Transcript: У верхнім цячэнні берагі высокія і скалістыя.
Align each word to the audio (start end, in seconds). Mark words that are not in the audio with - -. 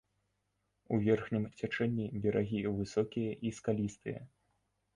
У 0.95 0.97
верхнім 1.07 1.45
цячэнні 1.59 2.07
берагі 2.25 2.65
высокія 2.81 3.39
і 3.49 3.55
скалістыя. 3.61 4.19